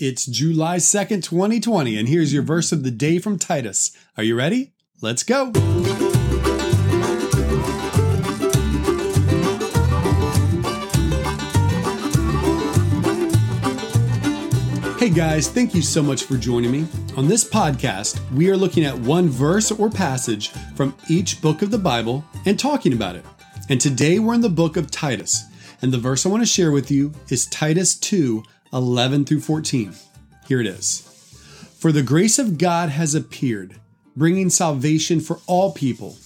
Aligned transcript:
It's 0.00 0.26
July 0.26 0.76
2nd, 0.76 1.24
2020, 1.24 1.98
and 1.98 2.08
here's 2.08 2.32
your 2.32 2.44
verse 2.44 2.70
of 2.70 2.84
the 2.84 2.90
day 2.92 3.18
from 3.18 3.36
Titus. 3.36 3.90
Are 4.16 4.22
you 4.22 4.36
ready? 4.36 4.72
Let's 5.00 5.24
go. 5.24 5.46
Hey 15.00 15.10
guys, 15.10 15.48
thank 15.48 15.74
you 15.74 15.82
so 15.82 16.00
much 16.00 16.22
for 16.22 16.36
joining 16.36 16.70
me. 16.70 16.86
On 17.16 17.26
this 17.26 17.42
podcast, 17.42 18.20
we 18.30 18.48
are 18.50 18.56
looking 18.56 18.84
at 18.84 18.96
one 18.96 19.28
verse 19.28 19.72
or 19.72 19.90
passage 19.90 20.50
from 20.76 20.94
each 21.10 21.42
book 21.42 21.60
of 21.60 21.72
the 21.72 21.78
Bible 21.78 22.24
and 22.46 22.56
talking 22.56 22.92
about 22.92 23.16
it. 23.16 23.24
And 23.68 23.80
today 23.80 24.20
we're 24.20 24.34
in 24.34 24.42
the 24.42 24.48
book 24.48 24.76
of 24.76 24.92
Titus, 24.92 25.46
and 25.82 25.92
the 25.92 25.98
verse 25.98 26.24
I 26.24 26.28
want 26.28 26.42
to 26.42 26.46
share 26.46 26.70
with 26.70 26.88
you 26.88 27.12
is 27.30 27.46
Titus 27.46 27.96
2 27.96 28.44
11 28.72 29.24
through 29.24 29.40
14. 29.40 29.94
Here 30.46 30.60
it 30.60 30.66
is 30.66 31.00
For 31.78 31.92
the 31.92 32.02
grace 32.02 32.38
of 32.38 32.58
God 32.58 32.90
has 32.90 33.14
appeared, 33.14 33.76
bringing 34.16 34.50
salvation 34.50 35.20
for 35.20 35.40
all 35.46 35.72
people, 35.72 36.16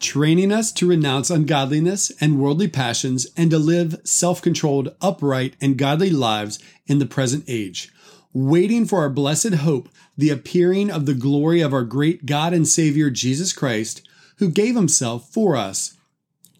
training 0.00 0.52
us 0.52 0.72
to 0.72 0.88
renounce 0.88 1.30
ungodliness 1.30 2.10
and 2.20 2.40
worldly 2.40 2.68
passions 2.68 3.26
and 3.36 3.50
to 3.50 3.58
live 3.58 4.00
self 4.04 4.42
controlled, 4.42 4.94
upright, 5.00 5.54
and 5.60 5.78
godly 5.78 6.10
lives 6.10 6.58
in 6.86 6.98
the 6.98 7.06
present 7.06 7.44
age, 7.48 7.92
waiting 8.32 8.86
for 8.86 9.00
our 9.00 9.10
blessed 9.10 9.54
hope, 9.54 9.88
the 10.16 10.30
appearing 10.30 10.90
of 10.90 11.06
the 11.06 11.14
glory 11.14 11.60
of 11.60 11.72
our 11.72 11.84
great 11.84 12.26
God 12.26 12.52
and 12.52 12.66
Savior 12.66 13.10
Jesus 13.10 13.52
Christ, 13.52 14.06
who 14.38 14.50
gave 14.50 14.74
himself 14.74 15.30
for 15.30 15.56
us 15.56 15.96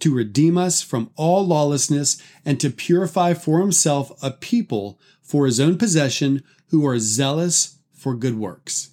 to 0.04 0.14
redeem 0.14 0.58
us 0.58 0.82
from 0.82 1.10
all 1.16 1.46
lawlessness 1.46 2.20
and 2.44 2.60
to 2.60 2.68
purify 2.68 3.32
for 3.32 3.60
himself 3.60 4.12
a 4.22 4.30
people 4.30 5.00
for 5.22 5.46
his 5.46 5.58
own 5.58 5.78
possession 5.78 6.42
who 6.68 6.86
are 6.86 6.98
zealous 6.98 7.78
for 7.94 8.14
good 8.14 8.36
works. 8.38 8.90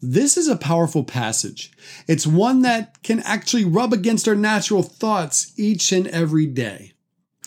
This 0.00 0.38
is 0.38 0.48
a 0.48 0.56
powerful 0.56 1.04
passage. 1.04 1.70
It's 2.08 2.26
one 2.26 2.62
that 2.62 3.02
can 3.02 3.20
actually 3.24 3.66
rub 3.66 3.92
against 3.92 4.26
our 4.26 4.34
natural 4.34 4.82
thoughts 4.82 5.52
each 5.58 5.92
and 5.92 6.06
every 6.06 6.46
day. 6.46 6.94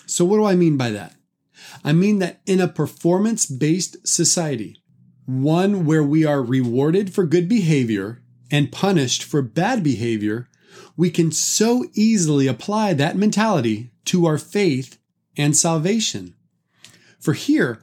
So, 0.06 0.24
what 0.24 0.38
do 0.38 0.46
I 0.46 0.56
mean 0.56 0.78
by 0.78 0.92
that? 0.92 1.16
I 1.84 1.92
mean 1.92 2.20
that 2.20 2.42
in 2.46 2.62
a 2.62 2.68
performance 2.68 3.48
based 3.48 4.08
society, 4.08 4.80
one 5.26 5.86
where 5.88 6.04
we 6.04 6.24
are 6.24 6.44
rewarded 6.44 7.16
for 7.16 7.26
good 7.26 7.50
behavior 7.50 8.22
and 8.52 8.72
punished 8.72 9.24
for 9.24 9.42
bad 9.42 9.82
behavior, 9.84 10.50
we 10.98 11.10
can 11.10 11.32
so 11.32 11.86
easily 11.94 12.48
apply 12.48 12.94
that 12.94 13.18
mentality 13.18 13.92
to 14.06 14.26
our 14.26 14.38
faith 14.38 14.98
and 15.38 15.56
salvation. 15.56 16.36
For 17.20 17.34
here, 17.34 17.80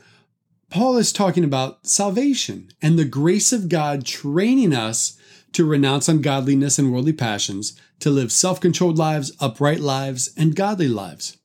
Paul 0.71 0.97
is 0.97 1.13
talking 1.13 1.45
about 1.45 1.87
salvation 1.87 2.69
and 2.83 2.99
the 2.99 3.05
grace 3.05 3.53
of 3.53 3.69
God 3.69 4.05
training 4.05 4.75
us 4.75 5.17
to 5.53 5.65
renounce 5.65 6.09
ungodliness 6.09 6.79
and 6.79 6.93
worldly 6.93 7.13
passions, 7.13 7.81
to 8.01 8.11
live 8.11 8.33
self 8.33 8.61
controlled 8.61 8.99
lives, 8.99 9.33
upright 9.41 9.81
lives, 9.81 10.29
and 10.37 10.57
godly 10.57 10.89
lives. 10.89 11.39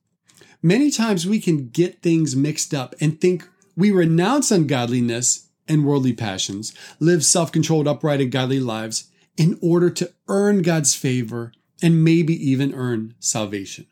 Many 0.62 0.90
times 0.90 1.26
we 1.26 1.40
can 1.40 1.68
get 1.68 2.02
things 2.02 2.36
mixed 2.36 2.74
up 2.74 2.94
and 3.00 3.20
think 3.20 3.48
we 3.76 3.90
renounce 3.90 4.50
ungodliness 4.50 5.48
and 5.66 5.86
worldly 5.86 6.12
passions, 6.12 6.74
live 7.00 7.24
self 7.24 7.50
controlled, 7.52 7.88
upright, 7.88 8.20
and 8.20 8.30
godly 8.30 8.60
lives 8.60 9.08
in 9.36 9.58
order 9.62 9.90
to 9.90 10.12
earn 10.28 10.62
God's 10.62 10.94
favor 10.94 11.52
and 11.82 12.04
maybe 12.04 12.34
even 12.50 12.74
earn 12.74 13.14
salvation. 13.18 13.86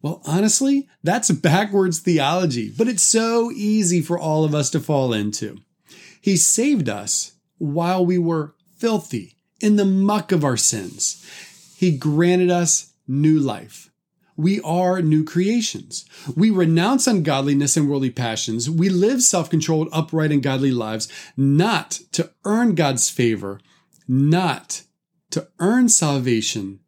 Well, 0.00 0.20
honestly, 0.26 0.88
that's 1.02 1.30
backwards 1.30 1.98
theology, 1.98 2.70
but 2.76 2.88
it's 2.88 3.02
so 3.02 3.50
easy 3.52 4.02
for 4.02 4.18
all 4.18 4.44
of 4.44 4.54
us 4.54 4.68
to 4.70 4.80
fall 4.80 5.12
into. 5.12 5.58
He 6.20 6.36
saved 6.36 6.88
us 6.88 7.32
while 7.58 8.04
we 8.04 8.18
were 8.18 8.54
filthy 8.76 9.36
in 9.60 9.76
the 9.76 9.84
muck 9.84 10.30
of 10.30 10.44
our 10.44 10.56
sins. 10.58 11.24
He 11.76 11.96
granted 11.96 12.50
us 12.50 12.92
new 13.08 13.38
life. 13.38 13.90
We 14.36 14.60
are 14.62 15.00
new 15.00 15.24
creations. 15.24 16.04
We 16.36 16.50
renounce 16.50 17.06
ungodliness 17.06 17.76
and 17.76 17.88
worldly 17.88 18.10
passions. 18.10 18.68
We 18.68 18.88
live 18.88 19.22
self 19.22 19.48
controlled, 19.48 19.88
upright, 19.92 20.32
and 20.32 20.42
godly 20.42 20.72
lives, 20.72 21.08
not 21.36 22.00
to 22.12 22.30
earn 22.44 22.74
God's 22.74 23.08
favor, 23.08 23.60
not 24.06 24.82
to 25.30 25.48
earn 25.58 25.88
salvation, 25.88 26.80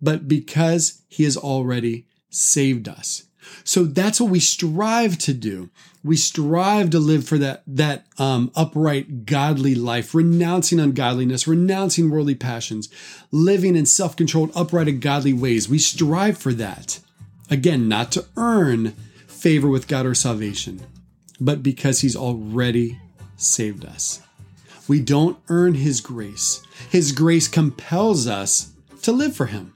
but 0.00 0.28
because 0.28 1.02
He 1.08 1.24
has 1.24 1.36
already 1.36 2.06
saved 2.30 2.88
us. 2.88 3.24
So 3.64 3.84
that's 3.84 4.20
what 4.20 4.30
we 4.30 4.40
strive 4.40 5.18
to 5.18 5.34
do. 5.34 5.70
We 6.04 6.16
strive 6.16 6.90
to 6.90 6.98
live 6.98 7.26
for 7.26 7.38
that, 7.38 7.62
that 7.66 8.06
um, 8.18 8.52
upright, 8.54 9.26
godly 9.26 9.74
life, 9.74 10.14
renouncing 10.14 10.78
ungodliness, 10.78 11.48
renouncing 11.48 12.10
worldly 12.10 12.34
passions, 12.34 12.88
living 13.30 13.74
in 13.76 13.86
self 13.86 14.16
controlled, 14.16 14.52
upright, 14.54 14.88
and 14.88 15.00
godly 15.00 15.32
ways. 15.32 15.68
We 15.68 15.78
strive 15.78 16.38
for 16.38 16.52
that. 16.54 17.00
Again, 17.50 17.88
not 17.88 18.12
to 18.12 18.26
earn 18.36 18.90
favor 19.26 19.68
with 19.68 19.88
God 19.88 20.06
or 20.06 20.14
salvation, 20.14 20.80
but 21.40 21.62
because 21.62 22.00
He's 22.00 22.16
already 22.16 22.98
saved 23.36 23.84
us. 23.84 24.22
We 24.88 25.00
don't 25.00 25.38
earn 25.48 25.74
His 25.74 26.00
grace, 26.00 26.62
His 26.90 27.12
grace 27.12 27.46
compels 27.46 28.26
us 28.26 28.72
to 29.02 29.12
live 29.12 29.36
for 29.36 29.46
Him. 29.46 29.74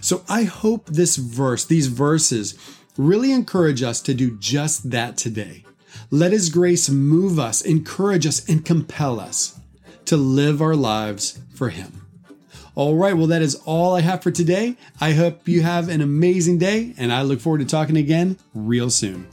So 0.00 0.22
I 0.28 0.44
hope 0.44 0.86
this 0.86 1.16
verse, 1.16 1.64
these 1.64 1.88
verses, 1.88 2.54
really 2.96 3.32
encourage 3.32 3.82
us 3.82 4.00
to 4.02 4.14
do 4.14 4.36
just 4.38 4.90
that 4.90 5.16
today. 5.16 5.64
Let 6.10 6.32
His 6.32 6.50
grace 6.50 6.88
move 6.88 7.38
us, 7.38 7.62
encourage 7.62 8.26
us, 8.26 8.48
and 8.48 8.64
compel 8.64 9.18
us 9.18 9.58
to 10.04 10.16
live 10.16 10.60
our 10.60 10.76
lives 10.76 11.40
for 11.54 11.70
Him. 11.70 12.06
All 12.76 12.96
right, 12.96 13.16
well, 13.16 13.28
that 13.28 13.42
is 13.42 13.54
all 13.64 13.94
I 13.94 14.00
have 14.00 14.22
for 14.22 14.32
today. 14.32 14.76
I 15.00 15.12
hope 15.12 15.48
you 15.48 15.62
have 15.62 15.88
an 15.88 16.00
amazing 16.00 16.58
day, 16.58 16.92
and 16.98 17.12
I 17.12 17.22
look 17.22 17.40
forward 17.40 17.60
to 17.60 17.64
talking 17.64 17.96
again 17.96 18.36
real 18.52 18.90
soon. 18.90 19.28